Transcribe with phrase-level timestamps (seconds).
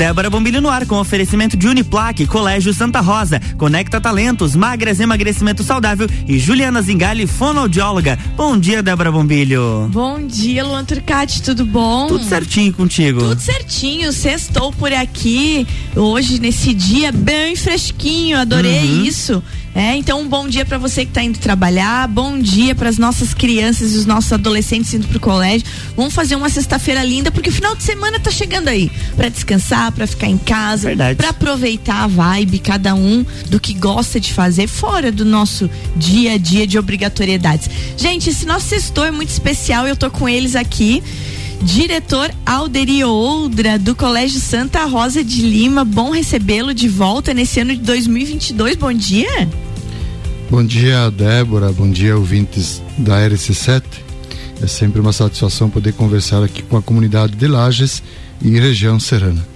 [0.00, 5.62] Débora Bombilho no ar com oferecimento de Uniplaque, Colégio Santa Rosa, Conecta Talentos, Magras Emagrecimento
[5.62, 8.18] Saudável e Juliana Zingali, fonoaudióloga.
[8.34, 9.90] Bom dia, Débora Bombilho.
[9.92, 12.06] Bom dia, Luan Turcati, tudo bom?
[12.06, 13.18] Tudo certinho contigo.
[13.18, 19.04] Tudo certinho, sextou por aqui hoje nesse dia bem fresquinho, adorei uhum.
[19.04, 19.42] isso.
[19.74, 22.98] É, então um bom dia para você que está indo trabalhar, bom dia para as
[22.98, 25.66] nossas crianças e os nossos adolescentes indo pro colégio.
[25.96, 29.92] Vamos fazer uma sexta-feira linda porque o final de semana tá chegando aí, para descansar,
[29.92, 34.66] para ficar em casa, para aproveitar a vibe cada um do que gosta de fazer
[34.66, 37.70] fora do nosso dia a dia de obrigatoriedades.
[37.96, 41.00] Gente, esse nosso sextor é muito especial, eu tô com eles aqui
[41.62, 45.84] diretor Alderio Oldra do Colégio Santa Rosa de Lima.
[45.84, 48.76] Bom recebê-lo de volta nesse ano de 2022.
[48.76, 49.48] Bom dia.
[50.50, 51.72] Bom dia, Débora.
[51.72, 53.82] Bom dia, ouvintes da RC7.
[54.62, 58.02] É sempre uma satisfação poder conversar aqui com a comunidade de Lages
[58.42, 59.46] e região serrana.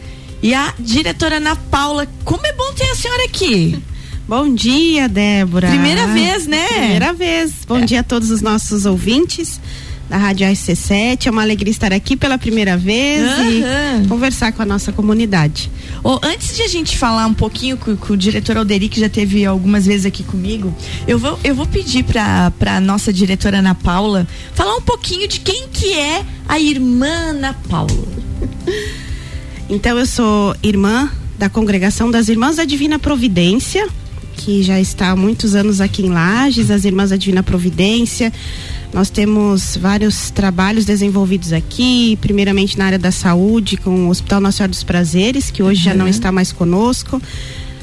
[0.42, 3.82] E a diretora Ana Paula, como é bom ter a senhora aqui.
[4.26, 5.68] Bom dia, Débora.
[5.68, 6.66] Primeira vez, né?
[6.66, 7.52] Primeira vez.
[7.68, 7.84] Bom é.
[7.84, 9.60] dia a todos os nossos ouvintes
[10.08, 11.26] da Rádio RC7.
[11.26, 14.04] É uma alegria estar aqui pela primeira vez uhum.
[14.04, 15.70] e conversar com a nossa comunidade.
[16.02, 19.08] Oh, antes de a gente falar um pouquinho com, com o diretor Alderi, que já
[19.08, 20.74] teve algumas vezes aqui comigo,
[21.06, 25.40] eu vou, eu vou pedir para a nossa diretora Ana Paula falar um pouquinho de
[25.40, 27.90] quem que é a irmã Ana Paula.
[29.66, 33.88] Então, eu sou irmã da Congregação das Irmãs da Divina Providência,
[34.36, 38.32] que já está há muitos anos aqui em Lages, as Irmãs da Divina Providência.
[38.94, 44.68] Nós temos vários trabalhos desenvolvidos aqui, primeiramente na área da saúde, com o Hospital Nacional
[44.68, 45.84] dos Prazeres, que hoje uhum.
[45.84, 47.20] já não está mais conosco.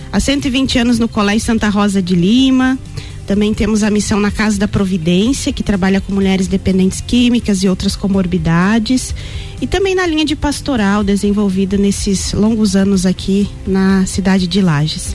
[0.10, 2.80] Há 120 anos no Colégio Santa Rosa de Lima.
[3.28, 7.68] Também temos a missão na Casa da Providência, que trabalha com mulheres dependentes químicas e
[7.68, 9.14] outras comorbidades.
[9.60, 15.14] E também na linha de pastoral desenvolvida nesses longos anos aqui na cidade de Lages.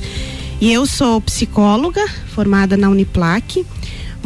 [0.60, 3.64] E eu sou psicóloga, formada na Uniplac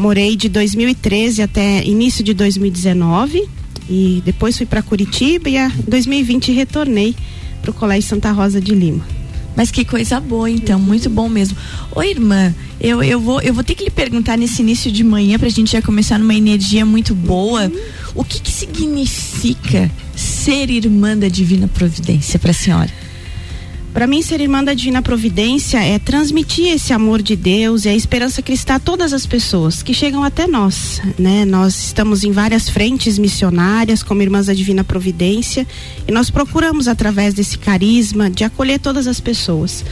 [0.01, 3.47] Morei de 2013 até início de 2019
[3.87, 7.15] e depois fui para Curitiba e em 2020 retornei
[7.61, 9.07] para o Colégio Santa Rosa de Lima.
[9.55, 11.55] Mas que coisa boa, então, muito bom mesmo.
[11.95, 15.39] Ô irmã, eu, eu, vou, eu vou ter que lhe perguntar nesse início de manhã,
[15.39, 17.71] para a gente já começar numa energia muito boa,
[18.15, 22.91] o que, que significa ser irmã da Divina Providência para a senhora?
[23.93, 27.95] Para mim, ser irmã da Divina Providência é transmitir esse amor de Deus e a
[27.95, 31.45] esperança cristã a todas as pessoas que chegam até nós, né?
[31.45, 35.67] Nós estamos em várias frentes missionárias como Irmãs da Divina Providência
[36.07, 39.85] e nós procuramos através desse carisma de acolher todas as pessoas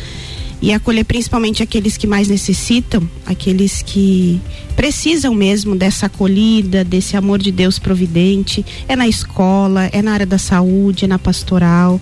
[0.61, 4.41] e acolher principalmente aqueles que mais necessitam, aqueles que
[4.75, 8.65] precisam mesmo dessa acolhida, desse amor de Deus providente.
[8.89, 12.01] É na escola, é na área da saúde, é na pastoral,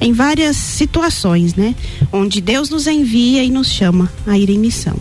[0.00, 1.74] em várias situações, né?
[2.12, 4.96] Onde Deus nos envia e nos chama a ir em missão.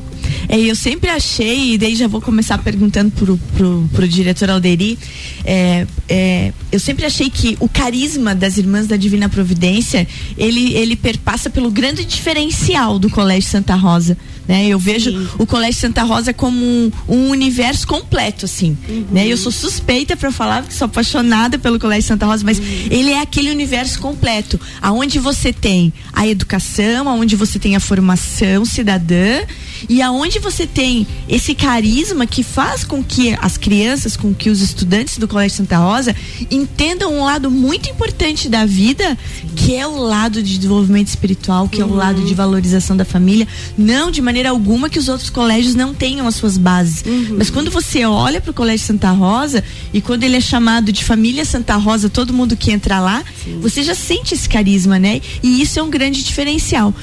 [0.47, 4.97] É, eu sempre achei, e daí já vou começar perguntando pro, pro, pro diretor Alderi,
[5.43, 10.07] é, é, eu sempre achei que o carisma das Irmãs da Divina Providência,
[10.37, 14.17] ele, ele perpassa pelo grande diferencial do Colégio Santa Rosa.
[14.47, 14.67] Né?
[14.67, 15.27] Eu vejo Sim.
[15.39, 18.77] o Colégio Santa Rosa como um, um universo completo, assim.
[18.87, 19.05] Uhum.
[19.11, 19.27] Né?
[19.27, 22.65] Eu sou suspeita para falar, porque sou apaixonada pelo Colégio Santa Rosa, mas uhum.
[22.91, 28.65] ele é aquele universo completo, aonde você tem a educação, aonde você tem a formação
[28.65, 29.41] cidadã
[29.89, 34.61] e aonde você tem esse carisma que faz com que as crianças, com que os
[34.61, 36.15] estudantes do Colégio Santa Rosa
[36.49, 39.17] entendam um lado muito importante da vida,
[39.55, 41.83] que é o lado de desenvolvimento espiritual, que uhum.
[41.83, 41.97] é o uhum.
[41.97, 43.47] lado de valorização da família,
[43.77, 47.03] não de maneira alguma que os outros colégios não tenham as suas bases.
[47.05, 47.35] Uhum.
[47.37, 49.63] Mas quando você olha para o Colégio Santa Rosa
[49.93, 53.59] e quando ele é chamado de família Santa Rosa, todo mundo que entra lá, Sim.
[53.61, 55.21] você já sente esse carisma, né?
[55.41, 56.93] E isso é um grande diferencial.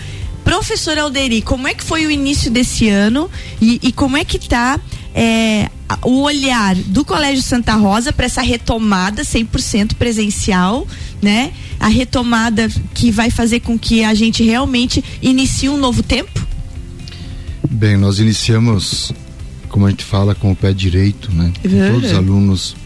[0.45, 3.31] Professor Alderi, como é que foi o início desse ano
[3.61, 4.79] e, e como é que está
[5.15, 5.71] é,
[6.03, 10.87] o olhar do Colégio Santa Rosa para essa retomada 100% presencial,
[11.21, 11.53] né?
[11.79, 16.47] A retomada que vai fazer com que a gente realmente inicie um novo tempo?
[17.71, 19.13] Bem, nós iniciamos,
[19.69, 21.53] como a gente fala, com o pé direito, né?
[21.63, 21.93] Com uhum.
[21.93, 22.77] todos os alunos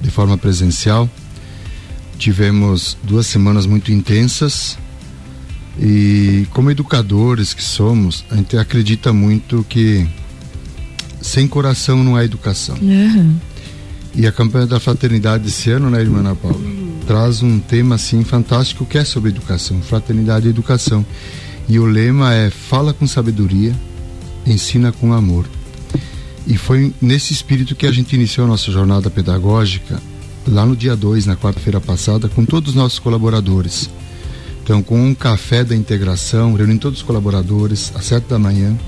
[0.00, 1.08] de forma presencial.
[2.18, 4.78] Tivemos duas semanas muito intensas,
[5.80, 10.06] e como educadores que somos, a gente acredita muito que
[11.20, 12.76] sem coração não há educação.
[12.80, 13.36] Uhum.
[14.14, 16.98] E a campanha da fraternidade desse ano, né, irmã Ana Paula, uhum.
[17.06, 21.04] traz um tema assim fantástico que é sobre educação, fraternidade e educação.
[21.68, 23.74] E o lema é fala com sabedoria,
[24.46, 25.46] ensina com amor.
[26.46, 30.02] E foi nesse espírito que a gente iniciou a nossa jornada pedagógica
[30.46, 33.88] lá no dia 2, na quarta-feira passada, com todos os nossos colaboradores
[34.62, 38.78] Então, com um café da integração, reunindo todos os colaboradores às sete da manhã.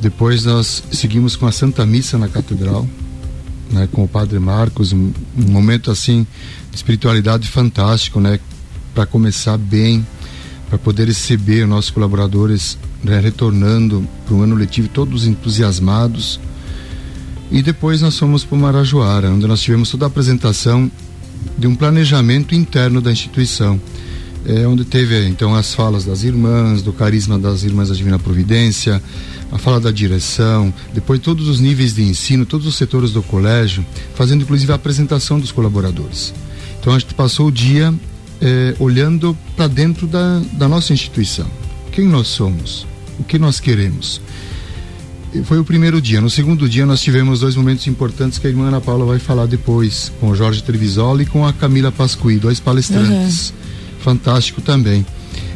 [0.00, 2.86] Depois nós seguimos com a Santa Missa na Catedral,
[3.70, 6.26] né, com o Padre Marcos, um, um momento assim
[6.70, 8.40] de espiritualidade fantástico, né,
[8.94, 10.04] para começar bem,
[10.68, 16.40] para poder receber nossos colaboradores né, retornando para o ano letivo todos entusiasmados.
[17.50, 20.90] E depois nós fomos para Marajoara, onde nós tivemos toda a apresentação
[21.56, 23.80] de um planejamento interno da instituição.
[24.46, 29.02] É, onde teve então as falas das irmãs, do carisma das irmãs da Divina Providência,
[29.50, 33.84] a fala da direção, depois todos os níveis de ensino, todos os setores do colégio,
[34.14, 36.32] fazendo inclusive a apresentação dos colaboradores.
[36.80, 37.92] Então a gente passou o dia
[38.40, 41.46] é, olhando para dentro da, da nossa instituição.
[41.92, 42.86] Quem nós somos?
[43.18, 44.20] O que nós queremos?
[45.44, 46.20] Foi o primeiro dia.
[46.20, 49.46] No segundo dia, nós tivemos dois momentos importantes que a irmã Ana Paula vai falar
[49.46, 53.50] depois, com o Jorge Trevisola e com a Camila Pasqui, dois palestrantes.
[53.50, 53.67] Uhum.
[54.00, 55.04] Fantástico também.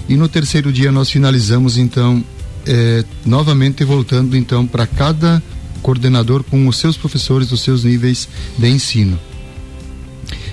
[0.08, 2.22] E no terceiro dia, nós finalizamos, então,
[2.66, 5.42] é, novamente voltando, então, para cada
[5.80, 9.18] coordenador com os seus professores dos seus níveis de ensino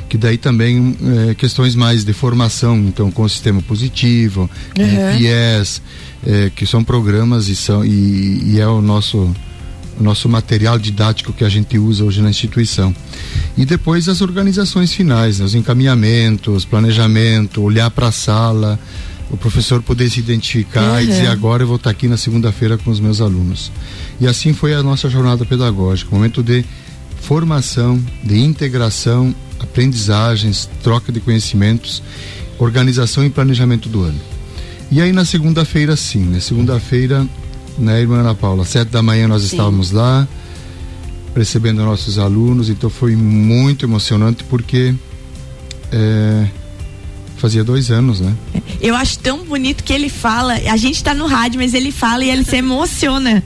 [0.09, 0.97] que daí também
[1.29, 4.83] é, questões mais de formação, então com o sistema positivo, uhum.
[4.83, 5.81] é, PIES,
[6.25, 9.33] é, que são programas e, são, e, e é o nosso
[9.99, 12.95] o nosso material didático que a gente usa hoje na instituição.
[13.57, 18.79] E depois as organizações finais, né, os encaminhamentos, planejamento, olhar para a sala,
[19.29, 21.01] o professor poder se identificar uhum.
[21.01, 23.71] e dizer agora eu vou estar aqui na segunda-feira com os meus alunos.
[24.19, 26.63] E assim foi a nossa jornada pedagógica, momento de
[27.21, 32.01] formação, de integração aprendizagens, troca de conhecimentos,
[32.57, 34.19] organização e planejamento do ano.
[34.89, 37.27] E aí na segunda-feira, sim, na segunda-feira,
[37.79, 39.55] né, irmã Ana Paula, sete da manhã nós sim.
[39.55, 40.27] estávamos lá,
[41.35, 44.93] recebendo nossos alunos, então foi muito emocionante porque
[45.91, 46.47] é,
[47.37, 48.35] fazia dois anos, né?
[48.81, 52.23] Eu acho tão bonito que ele fala, a gente está no rádio, mas ele fala
[52.23, 53.43] e ele se emociona.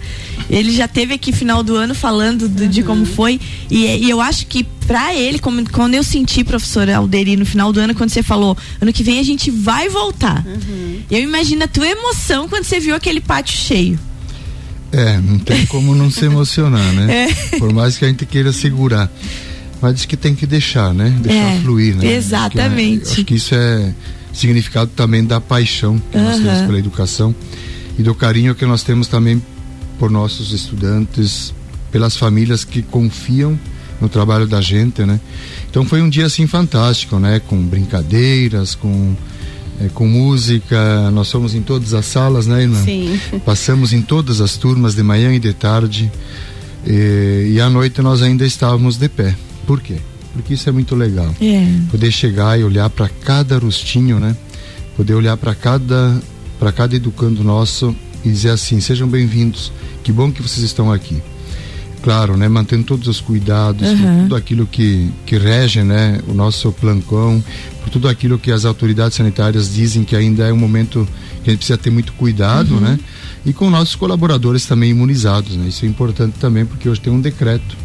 [0.50, 2.70] Ele já teve aqui final do ano falando do, uhum.
[2.70, 3.40] de como foi.
[3.70, 7.72] E, e, eu acho que para ele, como, quando eu senti, professor Alderi, no final
[7.72, 10.46] do ano, quando você falou, ano que vem a gente vai voltar.
[10.46, 11.00] Uhum.
[11.10, 14.00] Eu imagino a tua emoção quando você viu aquele pátio cheio.
[14.94, 17.28] É, não tem como não se emocionar, né?
[17.54, 17.58] É.
[17.58, 19.12] Por mais que a gente queira segurar.
[19.82, 21.10] Mas diz que tem que deixar, né?
[21.20, 22.14] Deixar é, fluir, né?
[22.14, 23.06] Exatamente.
[23.06, 23.94] Que, acho que isso é
[24.32, 26.24] significado também da paixão que uhum.
[26.24, 27.36] nós temos pela educação
[27.98, 29.42] e do carinho que nós temos também
[30.00, 31.54] por nossos estudantes,
[31.92, 33.60] pelas famílias que confiam
[34.02, 35.20] no trabalho da gente, né?
[35.70, 37.42] Então foi um dia assim fantástico, né?
[37.48, 39.16] Com brincadeiras, com
[39.82, 42.84] é, com música, nós fomos em todas as salas, né, irmã?
[42.84, 43.20] Sim.
[43.46, 46.12] Passamos em todas as turmas de manhã e de tarde
[46.86, 49.36] e, e à noite nós ainda estávamos de pé.
[49.66, 49.98] Por quê?
[50.34, 51.34] Porque isso é muito legal.
[51.40, 51.66] É.
[51.90, 54.36] Poder chegar e olhar para cada rostinho, né?
[54.98, 56.20] Poder olhar para cada
[56.60, 59.72] para cada educando nosso e dizer assim: sejam bem-vindos.
[60.04, 61.22] Que bom que vocês estão aqui.
[62.04, 64.24] Claro, né, mantendo todos os cuidados, uhum.
[64.24, 67.42] tudo aquilo que, que rege, né, o nosso plancão,
[67.82, 71.08] por tudo aquilo que as autoridades sanitárias dizem que ainda é um momento
[71.44, 72.82] que a gente precisa ter muito cuidado, uhum.
[72.82, 73.00] né,
[73.46, 77.22] e com nossos colaboradores também imunizados, né, isso é importante também porque hoje tem um
[77.22, 77.78] decreto,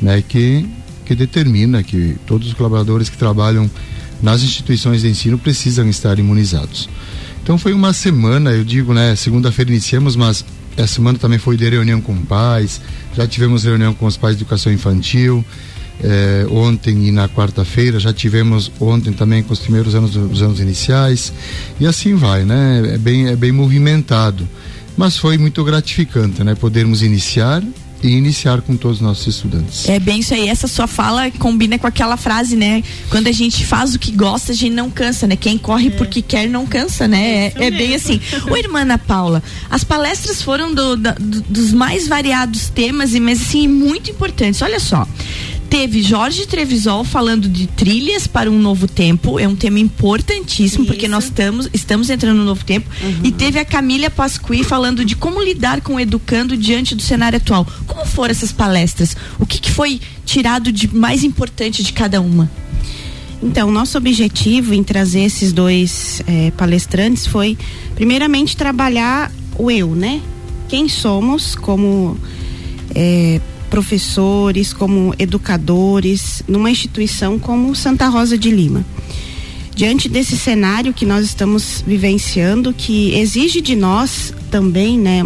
[0.00, 0.66] né, que
[1.08, 3.68] que determina que todos os colaboradores que trabalham
[4.22, 6.86] nas instituições de ensino precisam estar imunizados.
[7.42, 10.44] Então foi uma semana, eu digo, né, segunda-feira iniciamos, mas
[10.78, 12.80] essa semana também foi de reunião com pais,
[13.14, 15.44] já tivemos reunião com os pais de educação infantil,
[16.00, 20.60] eh, ontem e na quarta-feira, já tivemos ontem também com os primeiros anos dos anos
[20.60, 21.32] iniciais,
[21.80, 22.92] e assim vai, né?
[22.94, 24.48] É bem, é bem movimentado.
[24.96, 26.54] Mas foi muito gratificante, né?
[26.54, 27.62] Podermos iniciar
[28.02, 29.88] e iniciar com todos os nossos estudantes.
[29.88, 30.48] É bem isso aí.
[30.48, 32.82] Essa sua fala combina com aquela frase, né?
[33.10, 35.36] Quando a gente faz o que gosta, a gente não cansa, né?
[35.36, 35.90] Quem corre é.
[35.90, 37.46] porque quer não cansa, né?
[37.46, 38.20] É, é bem assim.
[38.50, 41.12] Ô, irmã Ana Paula, as palestras foram do, do,
[41.48, 44.62] dos mais variados temas e, mas assim, muito importantes.
[44.62, 45.06] Olha só
[45.68, 50.92] teve Jorge Trevisol falando de trilhas para um novo tempo, é um tema importantíssimo, Isso.
[50.92, 52.88] porque nós estamos, estamos entrando no novo tempo.
[53.02, 53.20] Uhum.
[53.24, 57.36] E teve a Camila Pasqui falando de como lidar com o educando diante do cenário
[57.36, 57.66] atual.
[57.86, 59.16] Como foram essas palestras?
[59.38, 62.50] O que, que foi tirado de mais importante de cada uma?
[63.42, 67.56] Então, nosso objetivo em trazer esses dois é, palestrantes foi,
[67.94, 70.20] primeiramente, trabalhar o eu, né?
[70.68, 72.18] Quem somos como
[72.94, 78.84] é, professores, como educadores, numa instituição como Santa Rosa de Lima.
[79.74, 85.22] Diante desse cenário que nós estamos vivenciando, que exige de nós também, né,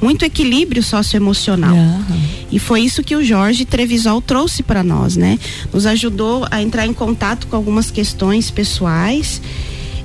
[0.00, 1.74] muito equilíbrio socioemocional.
[1.74, 2.22] Uhum.
[2.50, 5.38] E foi isso que o Jorge Trevisol trouxe para nós, né?
[5.72, 9.40] Nos ajudou a entrar em contato com algumas questões pessoais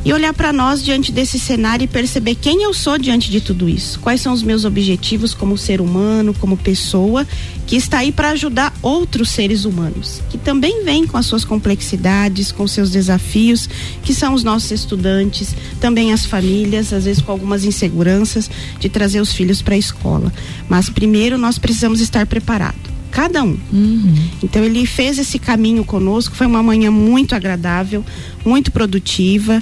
[0.08, 3.68] e olhar para nós diante desse cenário e perceber quem eu sou diante de tudo
[3.68, 4.00] isso.
[4.00, 7.28] Quais são os meus objetivos como ser humano, como pessoa,
[7.66, 12.54] que está aí para ajudar outros seres humanos, que também vêm com as suas complexidades,
[12.54, 13.70] com seus desafios,
[14.02, 18.50] que são os nossos estudantes, também as famílias, às vezes com algumas inseguranças
[18.80, 20.32] de trazer os filhos para a escola.
[20.70, 23.58] Mas primeiro nós precisamos estar preparados cada um.
[23.74, 24.16] Uhum.
[24.44, 28.06] Então ele fez esse caminho conosco, foi uma manhã muito agradável,
[28.46, 29.60] muito produtiva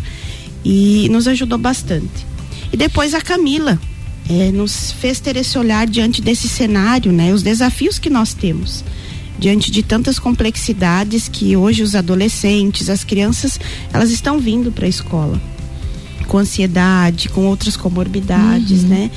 [0.66, 2.26] e nos ajudou bastante.
[2.74, 3.80] E depois a Camila
[4.28, 7.32] é, nos fez ter esse olhar diante desse cenário, né?
[7.32, 8.84] Os desafios que nós temos
[9.38, 13.60] diante de tantas complexidades que hoje os adolescentes, as crianças,
[13.92, 15.40] elas estão vindo para a escola
[16.28, 18.90] com ansiedade, com outras comorbidades, uhum.
[18.90, 19.12] né?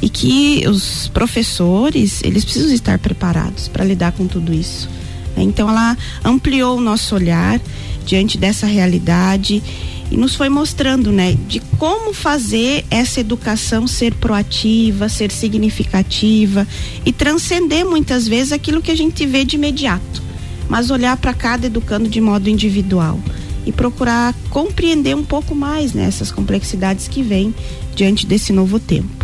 [0.00, 4.88] E que os professores, eles precisam estar preparados para lidar com tudo isso.
[5.36, 7.60] Então ela ampliou o nosso olhar
[8.06, 9.62] diante dessa realidade
[10.10, 16.66] e nos foi mostrando, né, de como fazer essa educação ser proativa, ser significativa
[17.04, 20.22] e transcender muitas vezes aquilo que a gente vê de imediato,
[20.68, 23.20] mas olhar para cada educando de modo individual
[23.64, 27.52] e procurar compreender um pouco mais nessas né, complexidades que vêm
[27.94, 29.15] diante desse novo tempo.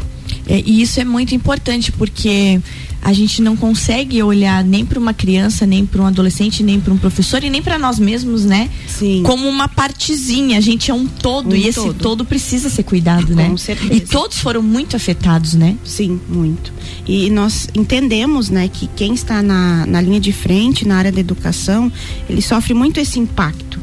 [0.46, 2.60] É, e isso é muito importante porque
[3.02, 6.94] a gente não consegue olhar nem para uma criança, nem para um adolescente, nem para
[6.94, 8.70] um professor e nem para nós mesmos, né?
[8.86, 9.24] Sim.
[9.24, 10.56] Como uma partezinha.
[10.56, 11.94] A gente é um todo um e esse todo.
[11.94, 13.48] todo precisa ser cuidado, Com né?
[13.48, 13.92] Com certeza.
[13.92, 15.76] E todos foram muito afetados, né?
[15.84, 16.72] Sim, muito.
[17.06, 21.18] E nós entendemos, né, que quem está na, na linha de frente, na área da
[21.18, 21.90] educação,
[22.30, 23.80] ele sofre muito esse impacto.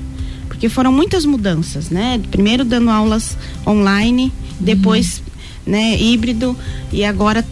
[0.47, 2.21] Porque foram muitas mudanças, né?
[2.31, 5.23] Primeiro dando aulas online, depois, uhum.
[5.69, 6.57] Né, híbrido
[6.91, 7.45] e agora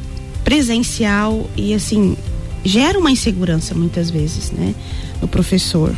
[0.44, 2.18] presencial e assim
[2.66, 4.74] gera uma insegurança muitas vezes, né,
[5.22, 5.96] no professor.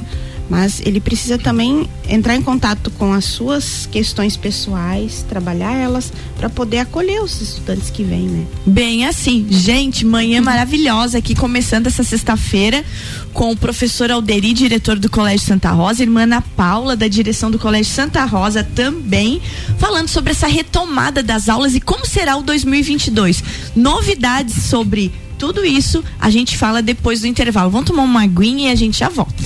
[0.50, 6.50] Mas ele precisa também entrar em contato com as suas questões pessoais, trabalhar elas para
[6.50, 8.46] poder acolher os estudantes que vêm, né?
[8.65, 12.84] Bem assim, gente, manhã maravilhosa aqui começando essa sexta-feira
[13.32, 17.60] com o professor Alderi, diretor do Colégio Santa Rosa, irmã Ana Paula da direção do
[17.60, 19.41] Colégio Santa Rosa também,
[19.77, 23.44] falando sobre essa retomada das aulas e como será o 2022.
[23.75, 27.72] Novidades sobre tudo isso a gente fala depois do intervalo.
[27.72, 29.41] Vamos tomar uma aguinha e a gente já volta.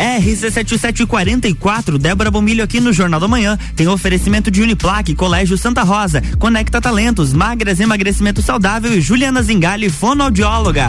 [0.00, 3.58] RC7744, Débora Bombilho aqui no Jornal da Manhã.
[3.76, 9.90] Tem oferecimento de Uniplaque, Colégio Santa Rosa, Conecta Talentos, Magras Emagrecimento Saudável e Juliana Zingali,
[9.90, 10.88] fonoaudióloga.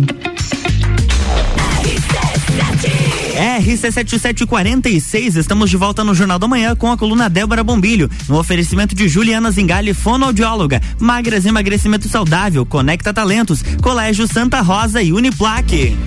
[3.41, 8.93] RC7746, estamos de volta no Jornal da Manhã com a coluna Débora Bombilho, no oferecimento
[8.93, 15.97] de Juliana Zingali, fonoaudióloga, Magras Emagrecimento Saudável, Conecta Talentos, Colégio Santa Rosa e Uniplaque.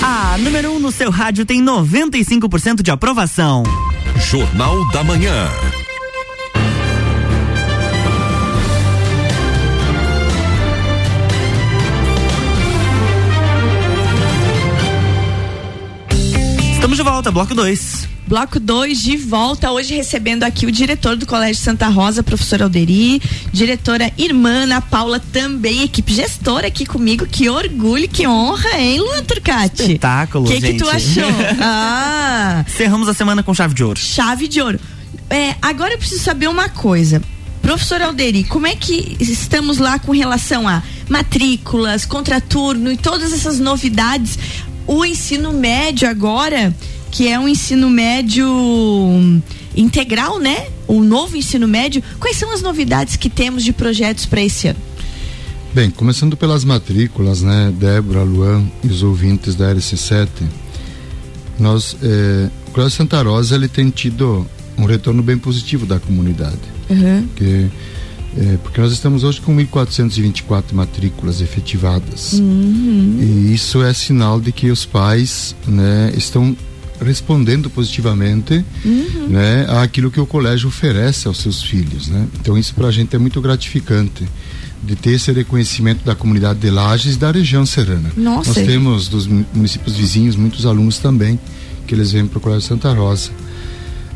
[0.00, 3.64] A número 1 um no seu rádio tem 95% de aprovação.
[4.20, 5.48] Jornal da Manhã.
[16.96, 18.08] Estamos de volta, bloco 2.
[18.26, 23.20] Bloco 2 de volta, hoje recebendo aqui o diretor do Colégio Santa Rosa, professor Alderi,
[23.52, 27.26] diretora irmã Ana Paula também, equipe gestora aqui comigo.
[27.26, 29.82] Que orgulho, que honra, hein, Luan Turcati?
[29.82, 30.72] Espetáculo, que gente.
[30.72, 31.28] que tu achou?
[31.60, 34.00] ah, Cerramos a semana com chave de ouro.
[34.00, 34.80] chave de ouro.
[35.28, 37.20] É, agora eu preciso saber uma coisa.
[37.60, 43.58] Professor Alderi, como é que estamos lá com relação a matrículas, contraturno e todas essas
[43.60, 44.38] novidades?
[44.86, 46.74] O ensino médio agora,
[47.10, 49.40] que é um ensino médio hum,
[49.76, 50.68] integral, né?
[50.86, 52.02] O novo ensino médio.
[52.20, 54.78] Quais são as novidades que temos de projetos para esse ano?
[55.74, 60.28] Bem, começando pelas matrículas, né, Débora, Luan e os ouvintes da RC7,
[61.58, 64.46] nós, eh, o Colégio Santa Rosa, ele tem tido
[64.78, 67.26] um retorno bem positivo da comunidade, Uhum.
[67.36, 67.66] que,
[68.38, 73.18] eh, porque nós estamos hoje com 1.424 matrículas efetivadas, Uhum.
[73.20, 76.56] e isso é sinal de que os pais, né, estão
[77.04, 79.28] respondendo positivamente Uhum.
[79.28, 82.08] né, àquilo que o colégio oferece aos seus filhos.
[82.08, 82.26] Né?
[82.40, 84.24] Então isso para a gente é muito gratificante
[84.82, 88.10] de ter esse reconhecimento da comunidade de Lages e da região serrana.
[88.16, 88.48] Nossa.
[88.60, 91.38] Nós temos dos mu- municípios vizinhos muitos alunos também
[91.86, 93.30] que eles vêm para o Colégio Santa Rosa.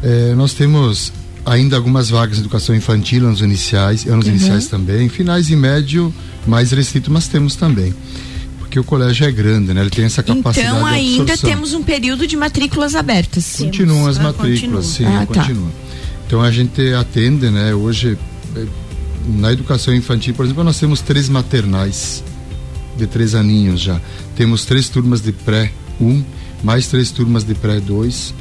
[0.03, 1.13] Eh, nós temos
[1.51, 4.33] ainda algumas vagas de educação infantil, anos iniciais, anos Uhum.
[4.33, 6.15] iniciais também, finais e médio
[6.47, 7.93] mais restrito, mas temos também.
[8.59, 9.81] Porque o colégio é grande, né?
[9.81, 13.57] Ele tem essa capacidade Então de ainda temos um período de matrículas abertas.
[13.59, 15.41] Continuam as Ah, matrículas, sim, Ah, tá.
[15.41, 15.71] continuam.
[16.27, 17.75] Então a gente atende, né?
[17.75, 18.17] Hoje,
[18.57, 18.67] eh,
[19.27, 22.23] na educação infantil, por exemplo, nós temos três maternais
[22.97, 24.01] de três aninhos já.
[24.37, 26.25] Temos três turmas de pré 1, um,
[26.63, 28.33] mais três turmas de pré 2.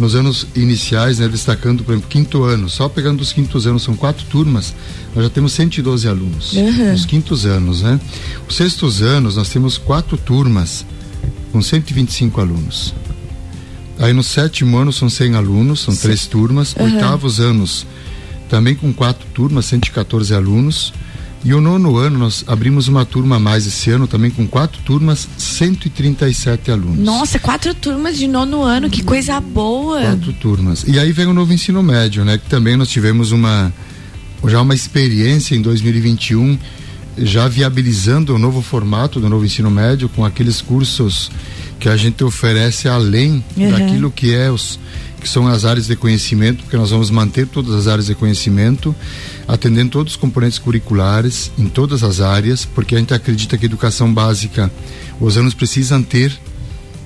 [0.00, 3.94] Nos anos iniciais, né, destacando, por exemplo, quinto ano, só pegando os quintos anos, são
[3.94, 4.74] quatro turmas,
[5.14, 6.54] nós já temos 112 alunos.
[6.54, 6.92] Uhum.
[6.92, 8.00] Nos quintos anos, né?
[8.48, 10.86] Os sextos anos, nós temos quatro turmas
[11.52, 12.94] com 125 alunos.
[13.98, 16.74] Aí no sétimo ano são 100 alunos, são três turmas.
[16.78, 17.86] Oitavos anos
[18.48, 20.94] também com quatro turmas, 114 alunos.
[21.42, 24.80] E o nono ano nós abrimos uma turma a mais esse ano, também com quatro
[24.82, 26.98] turmas, 137 alunos.
[26.98, 30.02] Nossa, quatro turmas de nono ano, que coisa boa.
[30.02, 30.84] Quatro turmas.
[30.86, 32.36] E aí vem o novo ensino médio, né?
[32.36, 33.72] Que também nós tivemos uma
[34.46, 36.58] já uma experiência em 2021
[37.18, 41.30] já viabilizando o novo formato do novo ensino médio com aqueles cursos
[41.80, 43.70] que a gente oferece além Uhum.
[43.70, 44.78] daquilo que é os
[45.20, 48.94] que são as áreas de conhecimento, porque nós vamos manter todas as áreas de conhecimento,
[49.46, 53.68] atendendo todos os componentes curriculares em todas as áreas, porque a gente acredita que a
[53.68, 54.72] educação básica
[55.20, 56.32] os alunos precisam ter,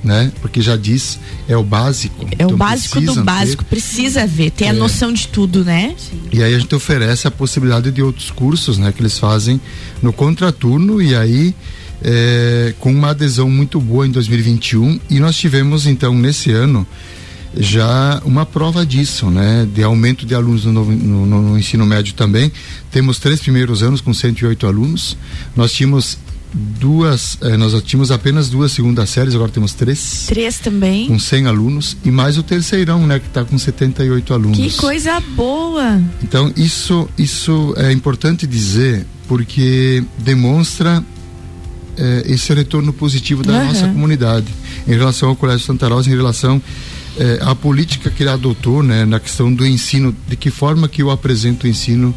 [0.05, 0.31] né?
[0.41, 2.25] Porque já diz, é o básico.
[2.39, 3.23] É o Então básico do precisam ter.
[3.25, 4.73] básico, precisa ver, ter a É.
[4.73, 5.97] noção de tudo, né?
[6.33, 9.61] E aí a gente oferece a possibilidade de outros cursos, né, que eles fazem
[10.01, 11.53] no contraturno e aí
[12.05, 16.87] é, com uma adesão muito boa em 2021 e nós tivemos então nesse ano
[17.57, 22.51] já uma prova disso, né, de aumento de alunos no, no- no ensino médio também.
[22.91, 25.17] Temos três primeiros anos com 108 alunos.
[25.57, 26.19] Nós tínhamos
[26.53, 31.07] duas, eh, nós tínhamos apenas duas segundas séries, agora temos três Três também.
[31.07, 34.57] com 100 alunos e mais o terceirão, né, que está com 78 alunos.
[34.59, 36.01] Que coisa boa.
[36.23, 41.03] Então isso isso é importante dizer porque demonstra
[41.97, 43.65] eh, esse retorno positivo da Aham.
[43.67, 44.47] nossa comunidade
[44.87, 46.61] em relação ao Colégio Santa Rosa, em relação
[47.19, 51.03] eh, à política que ele adotou, né, na questão do ensino, de que forma que
[51.03, 52.15] eu apresento o ensino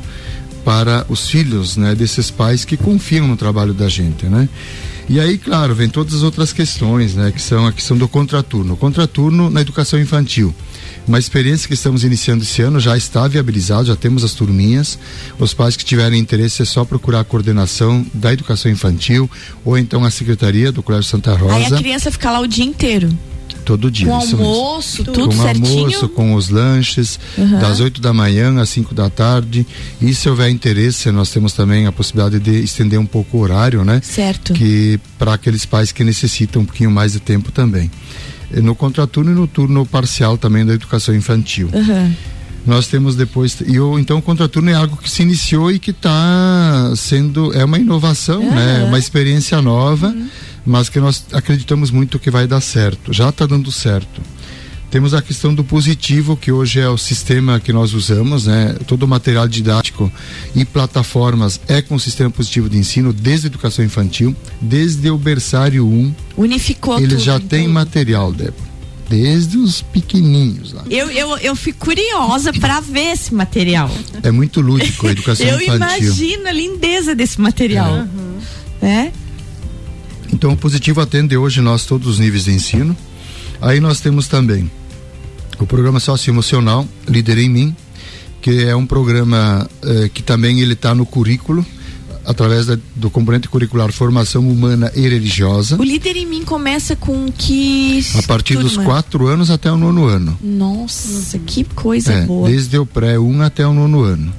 [0.65, 4.49] para os filhos, né, desses pais que confiam no trabalho da gente, né?
[5.09, 8.73] E aí, claro, vem todas as outras questões, né, que são a questão do contraturno.
[8.73, 10.53] O contraturno na educação infantil.
[11.07, 14.99] Uma experiência que estamos iniciando esse ano já está viabilizado, já temos as turminhas.
[15.39, 19.29] Os pais que tiverem interesse é só procurar a coordenação da educação infantil
[19.63, 22.65] ou então a secretaria do Colégio Santa Aí a Rosa criança fica lá o dia
[22.65, 23.09] inteiro.
[23.63, 24.07] todo dia.
[24.07, 25.67] Com almoço, tudo com certinho.
[25.79, 27.59] almoço, com os lanches, Uhum.
[27.59, 29.67] das 8 da manhã às 5 da tarde.
[30.01, 33.83] E se houver interesse, nós temos também a possibilidade de estender um pouco o horário,
[33.83, 33.99] né?
[34.03, 34.53] Certo.
[34.53, 37.91] Que para aqueles pais que necessitam um pouquinho mais de tempo também.
[38.51, 41.69] E No contraturno e no turno parcial também da educação infantil.
[41.73, 42.13] Uhum.
[42.65, 45.91] Nós temos depois e o então o contraturno é algo que se iniciou e que
[45.91, 48.83] está sendo é uma inovação, né?
[48.83, 50.13] Uma experiência nova,
[50.65, 53.13] mas que nós acreditamos muito que vai dar certo.
[53.13, 54.21] Já está dando certo.
[54.89, 58.73] Temos a questão do positivo, que hoje é o sistema que nós usamos, né?
[58.87, 60.09] Todo o material didático
[60.55, 65.17] e plataformas é com o sistema positivo de ensino, desde a educação infantil, desde o
[65.17, 66.15] berçário 1.
[66.37, 67.49] Unificou Eles tudo, já então.
[67.49, 68.67] têm material, Débora.
[69.09, 70.83] Desde os pequenininhos lá.
[70.89, 73.89] Eu, eu, eu fico curiosa para ver esse material.
[74.23, 76.07] É muito lúdico a educação eu infantil.
[76.07, 78.05] imagino a lindeza desse material.
[78.81, 79.11] É.
[80.31, 82.95] Então o positivo atende hoje nós todos os níveis de ensino.
[83.61, 84.69] Aí nós temos também
[85.59, 87.75] o programa socioemocional Líder em Mim,
[88.41, 91.65] que é um programa eh, que também ele está no currículo
[92.23, 97.31] através da, do componente curricular formação humana e religiosa O líder em mim começa com
[97.31, 98.03] que.
[98.15, 98.83] a partir dos turma?
[98.91, 100.37] quatro anos até o nono ano.
[100.43, 102.49] Nossa, que coisa É, boa.
[102.49, 104.33] desde o pré 1 até o nono ano.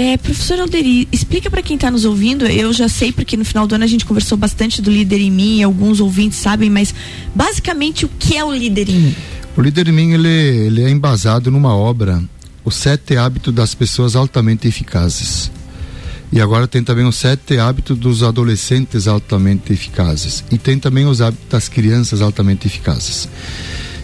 [0.00, 2.46] É, professor Alderi, explica para quem está nos ouvindo.
[2.46, 5.30] Eu já sei porque no final do ano a gente conversou bastante do líder em
[5.30, 6.94] mim, alguns ouvintes sabem, mas
[7.34, 9.16] basicamente o que é o líder em mim?
[9.54, 12.24] O líder em mim ele, ele é embasado numa obra,
[12.64, 15.50] Os Sete Hábitos das Pessoas Altamente Eficazes.
[16.32, 20.42] E agora tem também os sete hábitos dos adolescentes altamente eficazes.
[20.50, 23.28] E tem também os hábitos das crianças altamente eficazes.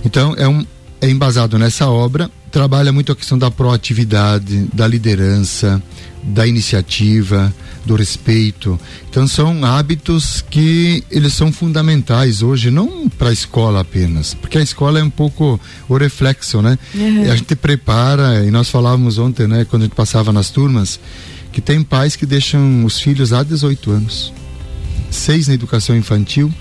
[0.04, 0.66] Então, é, um,
[1.00, 5.82] é embasado nessa obra, trabalha muito a questão da proatividade, da liderança,
[6.22, 7.52] da iniciativa,
[7.85, 8.78] do respeito.
[9.09, 14.62] Então, são hábitos que eles são fundamentais hoje, não para a escola apenas, porque a
[14.62, 16.78] escola é um pouco o reflexo, né?
[16.94, 17.30] Uhum.
[17.30, 20.98] A gente prepara, e nós falávamos ontem, né, quando a gente passava nas turmas,
[21.52, 24.32] que tem pais que deixam os filhos há 18 anos.
[25.11, 26.52] Seis na educação infantil,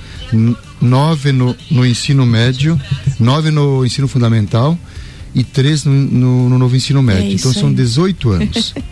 [0.81, 2.79] nove no, no ensino médio,
[3.19, 4.77] nove no ensino fundamental
[5.33, 7.33] e três no, no- no novo ensino médio.
[7.35, 7.75] isso então são aí.
[7.75, 8.73] 18 anos.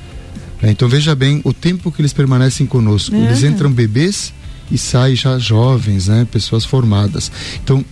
[0.66, 3.14] É, então veja bem o tempo que eles permanecem conosco.
[3.14, 3.50] Eles Uhum.
[3.50, 4.34] entram bebês
[4.72, 6.26] e saem já jovens, né?
[6.32, 7.30] Pessoas formadas.
[7.62, 7.84] Então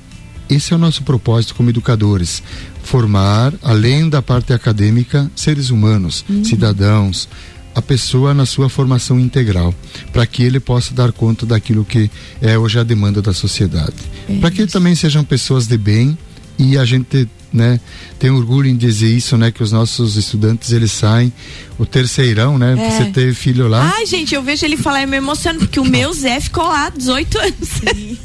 [0.49, 2.41] esse é o nosso propósito como educadores:
[2.81, 7.27] formar, além da parte acadêmica, seres humanos, cidadãos,
[7.73, 9.73] a pessoa na sua formação integral,
[10.11, 12.09] para que ele possa dar conta daquilo que
[12.41, 13.95] é hoje a demanda da sociedade.
[14.39, 16.17] para que também sejam pessoas de bem
[16.57, 17.79] e a gente né,
[18.19, 21.31] tem orgulho em dizer isso, né, que os nossos estudantes eles saem
[21.77, 22.91] o terceirão, né, É.
[22.91, 23.91] você teve filho lá.
[23.95, 26.89] Ai, gente, eu vejo ele falar e me emociono, porque o meu Zé ficou lá
[26.89, 27.69] 18 anos.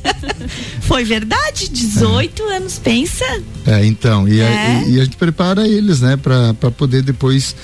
[0.82, 3.24] Foi verdade, 18 anos, pensa.
[3.66, 4.84] É, então, e, a- É.
[4.86, 7.56] e- e a, gente prepara eles, né, para poder depois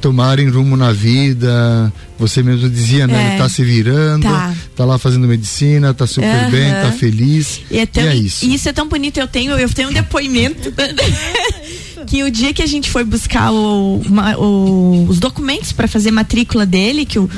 [0.00, 1.92] tomarem rumo na vida.
[2.18, 3.28] Você mesmo dizia, né, É.
[3.30, 4.52] ele tá se virando, Tá.
[4.76, 6.50] tá, lá fazendo medicina, tá super Aham.
[6.50, 7.60] bem, tá feliz.
[7.70, 8.44] E é, tão- e é isso.
[8.44, 9.18] e isso é tão bonito.
[9.20, 10.72] Eu tenho, eu tenho um depoimento.
[12.06, 14.00] que o dia que a gente foi buscar o-
[14.38, 17.28] o- os documentos para fazer matrícula dele, que o,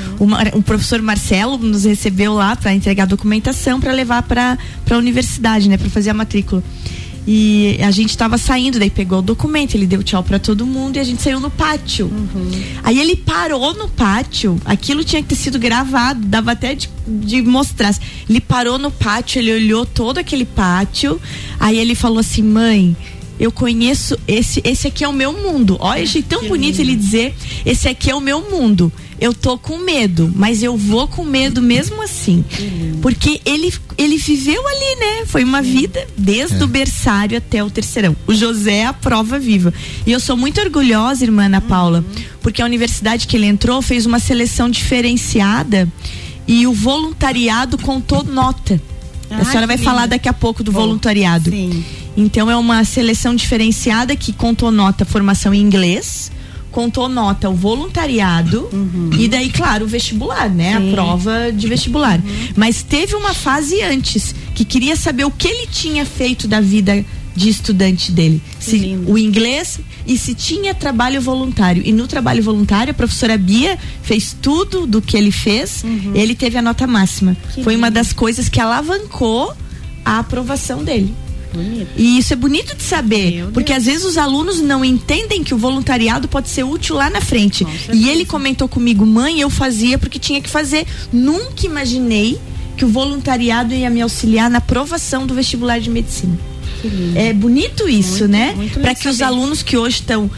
[0.53, 4.57] o professor Marcelo nos recebeu lá para entregar a documentação para levar para
[4.89, 6.63] a universidade, né, para fazer a matrícula.
[7.27, 10.97] E a gente tava saindo, daí pegou o documento, ele deu tchau para todo mundo
[10.97, 12.11] e a gente saiu no pátio.
[12.83, 17.41] Aí ele parou no pátio, aquilo tinha que ter sido gravado, dava até de, de
[17.43, 17.95] mostrar.
[18.27, 21.21] Ele parou no pátio, ele olhou todo aquele pátio,
[21.59, 22.95] aí ele falou assim: mãe.
[23.39, 25.75] Eu conheço esse, esse aqui é o meu mundo.
[25.79, 27.33] Olha, achei tão bonito ele dizer:
[27.65, 28.91] esse aqui é o meu mundo.
[29.21, 32.43] Eu tô com medo, mas eu vou com medo mesmo assim.
[33.03, 35.25] Porque ele, ele viveu ali, né?
[35.27, 38.17] Foi uma vida desde o berçário até o terceirão.
[38.25, 39.71] O José é a prova viva.
[40.07, 42.03] E eu sou muito orgulhosa, irmã Ana Paula,
[42.41, 45.87] porque a universidade que ele entrou fez uma seleção diferenciada
[46.47, 48.81] e o voluntariado contou nota.
[49.29, 49.87] a senhora vai lindo.
[49.87, 51.51] falar daqui a pouco do voluntariado.
[51.51, 51.85] Sim.
[52.17, 56.31] Então é uma seleção diferenciada que contou nota formação em inglês,
[56.71, 58.69] contou nota o voluntariado
[59.19, 60.77] e daí, claro, o vestibular, né?
[60.77, 60.89] Sim.
[60.89, 62.21] A prova de vestibular.
[62.55, 67.05] Mas teve uma fase antes que queria saber o que ele tinha feito da vida
[67.35, 68.41] de estudante dele.
[68.59, 69.11] Se, lindo.
[69.11, 71.81] o inglês e se tinha trabalho voluntário.
[71.85, 76.57] E no trabalho voluntário, a professora Bia fez tudo do que ele fez, ele teve
[76.57, 77.35] a nota máxima.
[77.53, 77.95] Que Foi uma lindo.
[77.95, 79.53] das coisas que alavancou
[80.03, 81.13] a aprovação dele.
[81.53, 81.89] Bonito.
[81.97, 85.57] E isso é bonito de saber, porque às vezes os alunos não entendem que o
[85.57, 87.65] voluntariado pode ser útil lá na frente.
[87.93, 90.85] E ele comentou comigo, mãe, eu fazia porque tinha que fazer.
[91.11, 92.39] Nunca imaginei
[92.77, 96.37] que o voluntariado ia me auxiliar na aprovação do vestibular de medicina.
[97.15, 98.55] É bonito isso, Muito, né?
[98.81, 99.33] Para que os saber.
[99.35, 100.29] alunos que hoje estão.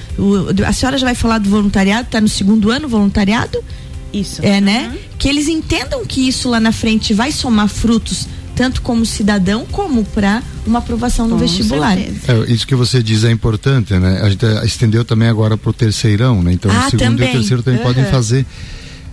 [0.68, 3.64] A senhora já vai falar do voluntariado, está no segundo ano voluntariado?
[4.12, 4.42] Isso.
[4.44, 4.94] É, né?
[5.18, 10.04] Que eles entendam que isso lá na frente vai somar frutos, tanto como cidadão, como
[10.04, 11.98] para uma aprovação no Com vestibular.
[11.98, 12.12] É,
[12.48, 14.22] isso que você diz é importante, né?
[14.22, 16.54] A gente estendeu também agora para o terceirão, né?
[16.54, 17.30] Então Ah, o segundo e também.
[17.30, 17.94] o terceiro também Aham.
[17.94, 18.46] podem fazer.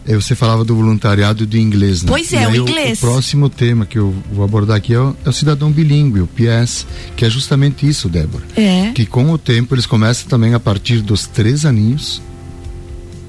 [0.06, 2.08] é, você falava do voluntariado do inglês, né?
[2.08, 3.02] Pois é, o inglês.
[3.02, 6.20] O, o, próximo tema que eu vou abordar aqui é o, é o, cidadão bilíngue,
[6.20, 8.44] o PS, que é justamente isso, Débora.
[8.56, 8.92] É.
[8.94, 12.20] Que com o tempo eles começam também a partir dos três aninhos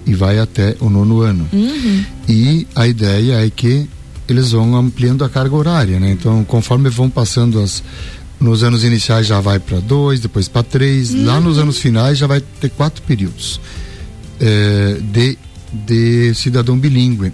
[0.06, 1.47] e vai até o nono ano.
[1.54, 2.04] Uhum.
[2.28, 3.88] E a ideia é que
[4.32, 6.12] eles vão ampliando a carga horária, né?
[6.12, 7.84] Então, conforme vão passando as
[8.39, 11.26] nos anos iniciais já vai para dois, depois para três, uhum.
[11.26, 13.62] lá nos anos finais já vai ter quatro períodos
[14.39, 15.38] é, de
[15.72, 17.32] de cidadão bilíngue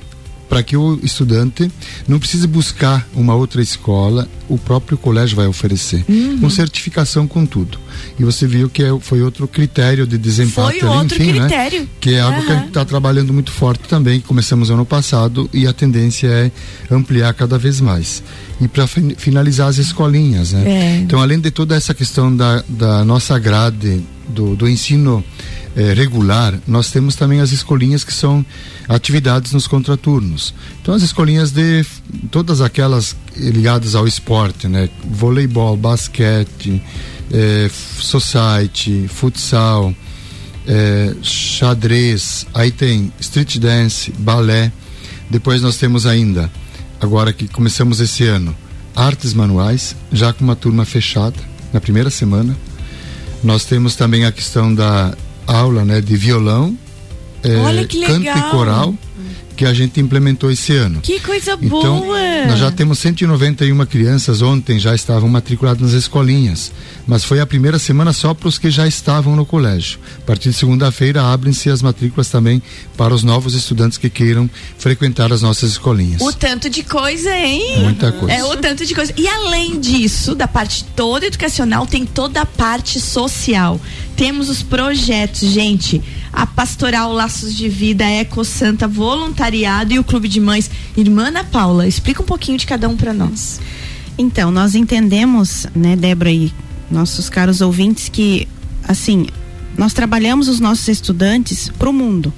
[0.49, 1.69] para que o estudante
[2.07, 6.39] não precise buscar uma outra escola, o próprio colégio vai oferecer, uhum.
[6.39, 7.77] com certificação com tudo.
[8.17, 11.39] E você viu que é, foi outro critério de desempate, foi outro enfim, né?
[11.39, 11.81] critério.
[11.81, 11.88] né?
[11.99, 12.45] Que é algo uhum.
[12.45, 16.51] que a gente está trabalhando muito forte também, começamos ano passado e a tendência é
[16.89, 18.23] ampliar cada vez mais.
[18.62, 20.63] E para finalizar as escolinhas, né?
[20.65, 20.97] É.
[20.99, 25.23] Então, além de toda essa questão da, da nossa grade, do, do ensino
[25.77, 28.43] é, regular, nós temos também as escolinhas que são
[28.89, 30.51] atividades nos contraturnos.
[30.81, 31.85] Então as escolinhas de
[32.31, 34.89] todas aquelas ligadas ao esporte, né?
[35.05, 36.81] Voleibol, basquete,
[37.31, 39.93] é, society, futsal,
[40.65, 44.71] é, xadrez, aí tem street dance, balé.
[45.29, 46.51] Depois nós temos ainda,
[46.99, 48.55] agora que começamos esse ano,
[48.95, 51.37] artes manuais, já com uma turma fechada
[51.71, 52.57] na primeira semana.
[53.43, 55.15] Nós temos também a questão da
[55.47, 56.77] aula né, de violão,
[57.43, 57.55] é,
[58.05, 58.93] canto e coral
[59.57, 61.01] que a gente implementou esse ano.
[61.01, 62.45] Que coisa então, boa!
[62.47, 66.71] Nós já temos 191 crianças, ontem já estavam matriculadas nas escolinhas,
[67.07, 69.99] mas foi a primeira semana só para os que já estavam no colégio.
[70.19, 72.62] A partir de segunda-feira abrem-se as matrículas também
[72.97, 76.21] para os novos estudantes que queiram frequentar as nossas escolinhas.
[76.21, 77.83] O tanto de coisa, hein?
[77.83, 78.33] Muita coisa.
[78.33, 79.13] É o tanto de coisa.
[79.15, 83.79] E além disso, da parte toda educacional, tem toda a parte social.
[84.15, 86.01] Temos os projetos, gente
[86.38, 90.69] a Pastoral Laços de Vida, Eco Santa Voluntariado e o Clube de Mães.
[90.95, 93.60] Irmã Ana Paula, explica um pouquinho de cada um para nós.
[94.19, 96.53] Então, nós entendemos, né, Débora e
[96.91, 98.47] nossos caros ouvintes, que,
[98.83, 99.25] assim,
[99.75, 102.31] nós trabalhamos os nossos estudantes para o mundo.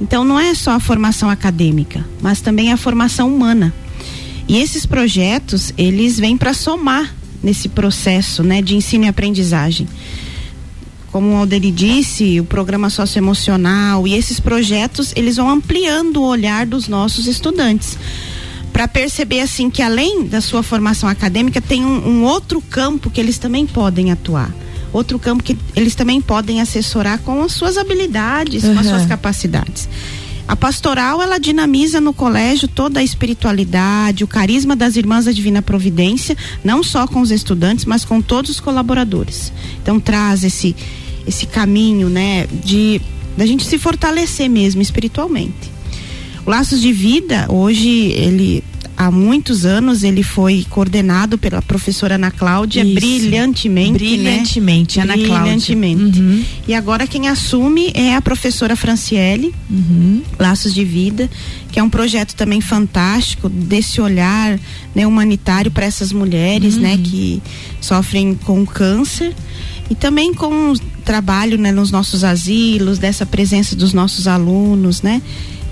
[0.00, 3.72] Então, não é só a formação acadêmica, mas também a formação humana.
[4.46, 9.86] E esses projetos, eles vêm para somar nesse processo, né, de ensino e aprendizagem.
[11.12, 16.66] Como o Alderi disse, o programa socioemocional e esses projetos, eles vão ampliando o olhar
[16.66, 17.98] dos nossos estudantes.
[18.72, 23.20] Para perceber assim que além da sua formação acadêmica tem um, um, outro campo que
[23.20, 24.54] eles também podem atuar
[24.92, 28.74] outro campo que eles também podem assessorar com as suas habilidades uhum.
[28.74, 29.88] com as suas capacidades
[30.48, 35.60] a pastoral ela dinamiza no colégio toda a espiritualidade, o carisma das irmãs da Divina
[35.60, 39.52] Providência, não só com os estudantes, mas com todos os colaboradores.
[39.82, 40.74] Então traz esse
[41.26, 43.02] esse caminho, né, de
[43.36, 45.70] da gente se fortalecer mesmo espiritualmente.
[46.46, 48.64] O Laços de Vida, hoje ele
[48.98, 52.94] há muitos anos ele foi coordenado pela professora Ana Cláudia Isso.
[52.94, 53.92] brilhantemente.
[53.92, 55.04] Brilhantemente, né?
[55.04, 55.38] Ana Cláudia.
[55.38, 56.20] Brilhantemente.
[56.20, 56.44] Uhum.
[56.66, 60.22] E agora quem assume é a professora Franciele, uhum.
[60.36, 61.30] Laços de Vida,
[61.70, 64.58] que é um projeto também fantástico desse olhar
[64.92, 66.96] né, humanitário para essas mulheres né, uhum.
[66.96, 67.42] né, que
[67.80, 69.32] sofrem com câncer
[69.88, 75.22] e também com o trabalho né, nos nossos asilos, dessa presença dos nossos alunos, né?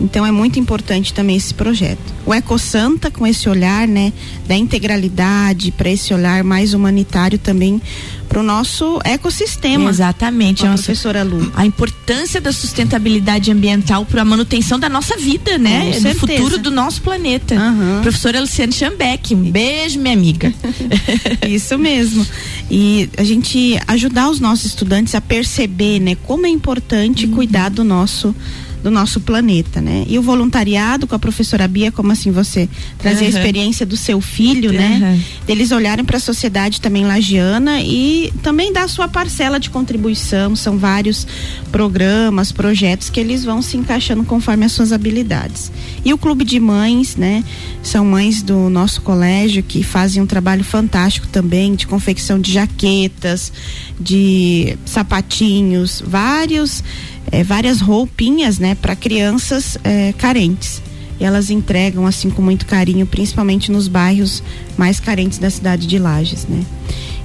[0.00, 2.14] Então é muito importante também esse projeto.
[2.24, 4.12] O Eco Santa com esse olhar, né,
[4.46, 7.80] da integralidade, para esse olhar mais humanitário também
[8.28, 9.88] para o nosso ecossistema.
[9.88, 11.50] Exatamente, a professora Lu.
[11.54, 15.92] A importância da sustentabilidade ambiental para a manutenção da nossa vida, né?
[15.92, 17.54] Com do futuro do nosso planeta.
[17.54, 18.02] Uhum.
[18.02, 20.52] Professora Luciane Schambeck, um beijo, minha amiga.
[21.46, 22.26] Isso mesmo.
[22.70, 27.32] E a gente ajudar os nossos estudantes a perceber, né, como é importante uhum.
[27.32, 28.34] cuidar do nosso
[28.82, 30.04] do nosso planeta, né?
[30.08, 33.26] E o voluntariado com a professora Bia, como assim você trazer uhum.
[33.26, 34.76] a experiência do seu filho, uhum.
[34.76, 35.20] né?
[35.46, 40.54] Deles olharem para a sociedade também lagiana e também dar a sua parcela de contribuição.
[40.54, 41.26] São vários
[41.72, 45.72] programas, projetos que eles vão se encaixando conforme as suas habilidades.
[46.04, 47.44] E o clube de mães, né?
[47.82, 53.52] São mães do nosso colégio que fazem um trabalho fantástico também de confecção de jaquetas,
[53.98, 56.82] de sapatinhos, vários
[57.30, 60.82] é, várias roupinhas, né, para crianças é, carentes.
[61.18, 64.42] E elas entregam assim com muito carinho, principalmente nos bairros
[64.76, 66.62] mais carentes da cidade de Lages, né?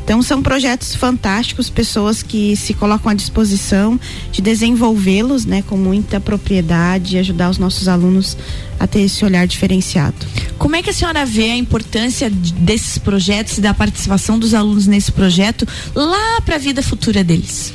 [0.04, 4.00] Então são projetos fantásticos, pessoas que se colocam à disposição
[4.32, 8.36] de desenvolvê-los, né, com muita propriedade e ajudar os nossos alunos
[8.80, 10.16] a ter esse olhar diferenciado.
[10.58, 14.88] Como é que a senhora vê a importância desses projetos e da participação dos alunos
[14.88, 17.72] nesse projeto lá para a vida futura deles?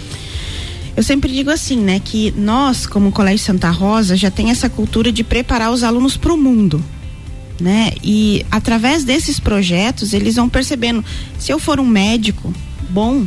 [0.96, 5.12] Eu sempre digo assim, né, que nós, como Colégio Santa Rosa, já tem essa cultura
[5.12, 6.82] de preparar os alunos para o mundo.
[7.60, 7.92] Né?
[8.02, 11.04] E através desses projetos, eles vão percebendo,
[11.38, 12.52] se eu for um médico
[12.88, 13.26] bom,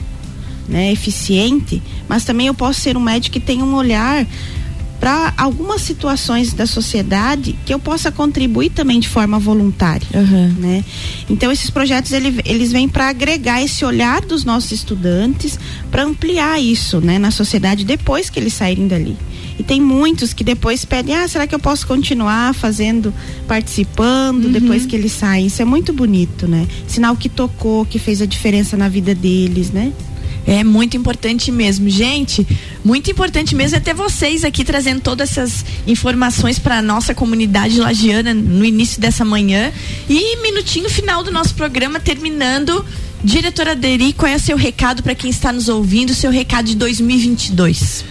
[0.68, 4.26] né, eficiente, mas também eu posso ser um médico que tem um olhar
[5.00, 10.54] para algumas situações da sociedade que eu possa contribuir também de forma voluntária, uhum.
[10.60, 10.84] né?
[11.30, 15.58] Então esses projetos ele, eles vêm para agregar esse olhar dos nossos estudantes,
[15.90, 19.16] para ampliar isso, né, na sociedade depois que eles saírem dali.
[19.58, 23.14] E tem muitos que depois pedem, ah, será que eu posso continuar fazendo,
[23.48, 24.52] participando uhum.
[24.52, 25.48] depois que eles saem?
[25.48, 26.66] Isso é muito bonito, né?
[26.88, 29.92] Sinal que tocou, que fez a diferença na vida deles, né?
[30.50, 31.88] É muito importante mesmo.
[31.92, 32.46] Gente,
[32.84, 37.80] muito importante mesmo é ter vocês aqui trazendo todas essas informações para a nossa comunidade
[37.80, 39.72] lagiana no início dessa manhã.
[40.10, 42.84] E minutinho final do nosso programa, terminando.
[43.24, 46.76] Diretora Deri, qual é o seu recado para quem está nos ouvindo, seu recado de
[46.78, 48.04] 2022?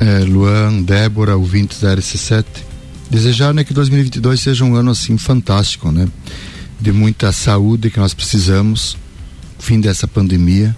[0.00, 2.42] É, Luan, Débora, ouvintes da RC7,
[3.10, 6.08] desejar né, que 2022 seja um ano assim fantástico, né?
[6.80, 8.96] De muita saúde que nós precisamos,
[9.58, 10.74] fim dessa pandemia,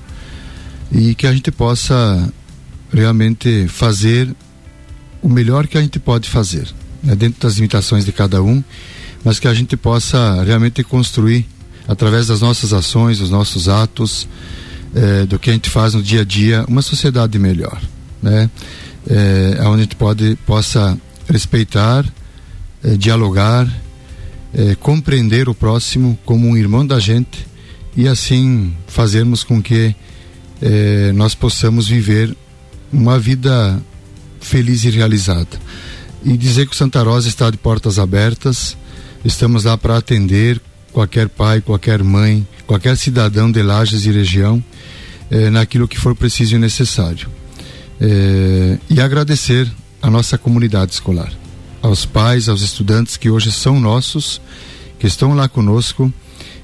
[0.92, 2.32] e que a gente possa
[2.92, 4.34] realmente fazer
[5.22, 6.68] o melhor que a gente pode fazer,
[7.02, 8.62] né, dentro das limitações de cada um,
[9.24, 11.46] mas que a gente possa realmente construir
[11.88, 14.28] através das nossas ações, dos nossos atos,
[14.94, 17.80] eh, do que a gente faz no dia a dia, uma sociedade melhor,
[18.22, 18.48] né?
[19.08, 20.96] Eh, onde a gente pode possa
[21.28, 22.04] respeitar,
[22.82, 23.68] eh, dialogar,
[24.78, 27.44] compreender o próximo como um irmão da gente
[27.96, 29.96] e assim fazermos com que
[30.62, 32.36] eh, nós possamos viver
[32.92, 33.80] uma vida
[34.40, 35.58] feliz e realizada.
[36.24, 38.76] E dizer que o Santa Rosa está de portas abertas,
[39.24, 40.60] estamos lá para atender
[40.92, 44.62] qualquer pai, qualquer mãe, qualquer cidadão de Lages e região,
[45.30, 47.28] eh, naquilo que for preciso e necessário.
[48.00, 51.32] Eh, e agradecer a nossa comunidade escolar,
[51.82, 54.40] aos pais, aos estudantes que hoje são nossos,
[54.98, 56.12] que estão lá conosco,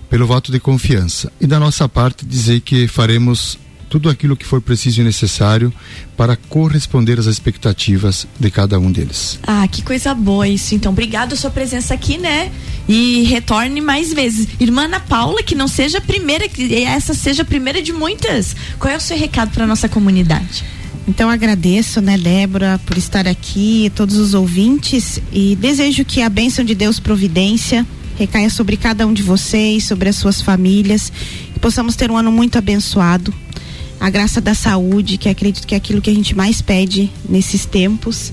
[0.09, 1.33] pelo voto de confiança.
[1.41, 3.59] E da nossa parte, dizer que faremos
[3.91, 5.73] tudo aquilo que for preciso e necessário
[6.17, 9.39] para corresponder às expectativas de cada um deles.
[9.43, 10.77] Ah, que coisa boa isso.
[10.77, 12.53] Então, obrigado a sua presença aqui, né?
[12.89, 14.47] E retorne mais vezes.
[14.61, 18.55] Irmã Ana Paula, que não seja a primeira, que essa seja a primeira de muitas.
[18.79, 20.65] Qual é o seu recado para nossa comunidade?
[21.09, 26.65] Então agradeço, né, Débora, por estar aqui, todos os ouvintes e desejo que a bênção
[26.65, 27.85] de Deus providência
[28.17, 31.11] recaia sobre cada um de vocês, sobre as suas famílias,
[31.53, 33.35] que possamos ter um ano muito abençoado,
[34.01, 37.67] a graça da saúde, que acredito que é aquilo que a gente mais pede nesses
[37.67, 38.33] tempos.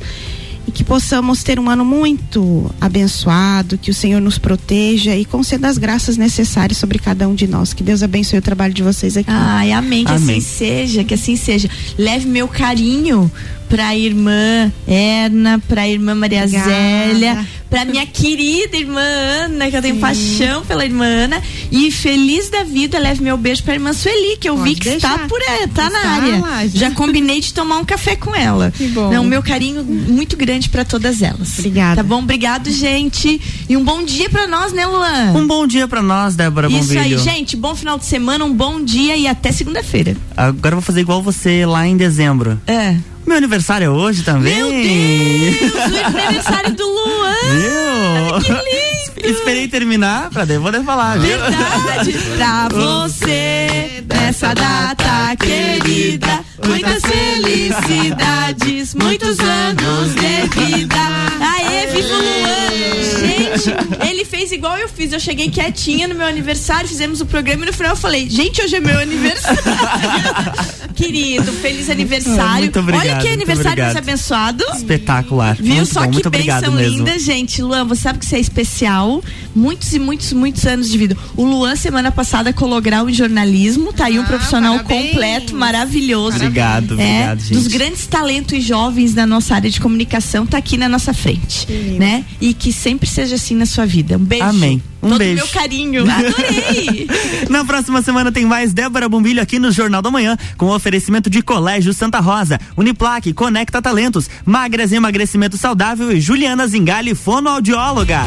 [0.65, 5.67] E que possamos ter um ano muito abençoado, que o Senhor nos proteja e conceda
[5.67, 7.73] as graças necessárias sobre cada um de nós.
[7.73, 9.29] Que Deus abençoe o trabalho de vocês aqui.
[9.29, 10.03] Ai, amém.
[10.03, 10.37] Que amém.
[10.37, 11.69] assim seja, que assim seja.
[11.97, 13.31] Leve meu carinho
[13.69, 16.69] para a irmã Erna, para a irmã Maria Obrigada.
[16.69, 20.01] Zélia, para minha querida irmã Ana, que eu tenho Sim.
[20.01, 21.41] paixão pela irmã Ana.
[21.71, 24.75] E feliz da vida, leve meu beijo para a irmã Sueli, que eu Pode vi
[24.75, 25.15] que deixar.
[25.15, 26.37] está por aí, tá está na área.
[26.39, 26.89] Lá, já.
[26.89, 28.71] já combinei de tomar um café com ela.
[28.71, 29.09] Que bom.
[29.09, 31.59] Então, meu carinho muito grande para todas elas.
[31.59, 31.97] Obrigada.
[31.97, 32.19] Tá bom?
[32.19, 33.39] Obrigado, gente.
[33.67, 35.33] E um bom dia para nós, né, Luan?
[35.35, 37.01] Um bom dia para nós, Débora Isso Bombilho.
[37.01, 37.57] aí, gente.
[37.57, 40.15] Bom final de semana, um bom dia e até segunda-feira.
[40.35, 42.59] Agora eu vou fazer igual você lá em dezembro.
[42.65, 42.95] É.
[43.27, 44.55] Meu aniversário é hoje também.
[44.55, 45.83] Meu Deus!
[45.83, 47.33] o aniversário do Luan!
[47.51, 48.41] Viu?
[48.41, 49.37] Que lindo!
[49.37, 51.37] Esperei terminar pra depois poder falar, viu?
[51.37, 52.13] Verdade!
[52.37, 61.56] pra você, nessa data querida, muitas felicidades, muitos anos de vida.
[61.77, 62.67] Aê, viva o Luan!
[63.17, 65.11] Gente, ele fez igual eu fiz.
[65.11, 68.61] Eu cheguei quietinha no meu aniversário, fizemos o programa e no final eu falei, gente,
[68.61, 69.59] hoje é meu aniversário.
[70.95, 72.63] Querido, feliz aniversário.
[72.63, 73.05] Muito obrigado.
[73.05, 74.63] Olha que aniversário mais abençoado.
[74.75, 75.55] Espetacular.
[75.55, 77.61] Viu muito só bom, que bênção linda, gente.
[77.61, 79.23] Luan, você sabe que você é especial.
[79.55, 81.15] Muitos e muitos, muitos anos de vida.
[81.35, 83.93] O Luan, semana passada, colou grau em jornalismo.
[83.93, 85.11] Tá aí um ah, profissional parabéns.
[85.11, 86.37] completo, maravilhoso.
[86.37, 87.53] Obrigado, é, obrigado, gente.
[87.53, 91.66] Dos grandes talentos jovens da nossa área de comunicação, tá aqui na nossa frente.
[91.69, 92.25] Né?
[92.39, 94.17] E que sempre seja assim na sua vida.
[94.17, 94.45] Um beijo.
[94.45, 94.81] Amém.
[95.01, 95.35] Um Todo beijo.
[95.35, 96.03] meu carinho.
[96.09, 97.07] Adorei.
[97.49, 101.41] na próxima semana tem mais Débora Bombilho aqui no Jornal da Manhã, com oferecimento de
[101.41, 108.21] Colégio Santa Rosa, Uniplaque, Conecta Talentos, Magras Emagrecimento Saudável e Juliana Zingali, fonoaudióloga.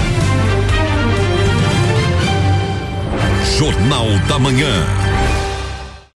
[3.59, 5.10] Jornal da Manhã.